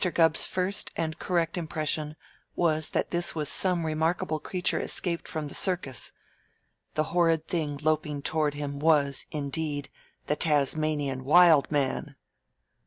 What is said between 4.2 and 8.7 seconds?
creature escaped from the circus. The horrid thing loping toward